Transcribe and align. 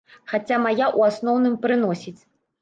Хаця 0.29 0.57
мая 0.63 0.73
ў 0.75 0.99
асноўным 1.09 1.59
прыносіць. 1.67 2.17